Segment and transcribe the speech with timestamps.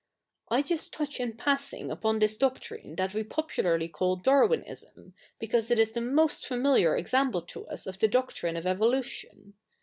[0.39, 5.69] '* I fust touch iti passing upo?i this doctrine that we popularly call Darwi?iism, because
[5.69, 9.53] it is the fnost familiar example to us of the doctrine of evolution.